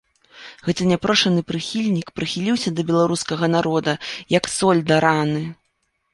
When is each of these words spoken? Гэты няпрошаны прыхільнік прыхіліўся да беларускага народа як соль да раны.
Гэты 0.67 0.85
няпрошаны 0.91 1.43
прыхільнік 1.49 2.07
прыхіліўся 2.21 2.69
да 2.81 2.87
беларускага 2.89 3.45
народа 3.59 3.93
як 4.39 4.53
соль 4.57 4.85
да 4.91 4.95
раны. 5.09 5.47